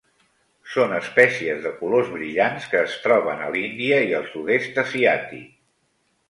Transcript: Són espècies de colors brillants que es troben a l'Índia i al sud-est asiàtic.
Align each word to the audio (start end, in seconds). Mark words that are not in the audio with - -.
Són 0.75 0.93
espècies 0.99 1.59
de 1.65 1.73
colors 1.81 2.09
brillants 2.13 2.65
que 2.71 2.81
es 2.87 2.95
troben 3.05 3.45
a 3.45 3.51
l'Índia 3.57 4.01
i 4.09 4.17
al 4.21 4.27
sud-est 4.33 4.83
asiàtic. 4.87 5.55